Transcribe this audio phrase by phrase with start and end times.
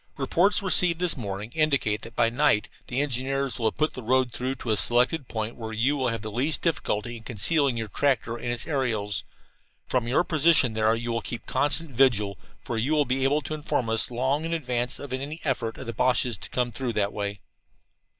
[0.17, 4.31] "Reports received this morning indicate that by night the engineers will have put the road
[4.31, 7.87] through to a selected point where you will have the least difficulty in concealing your
[7.87, 9.23] tractor and its aerials.
[9.87, 13.53] From your position there you will keep constant vigil, for you will be able to
[13.53, 17.13] inform us long in advance of any effort of the Boches to come through that
[17.13, 17.39] way.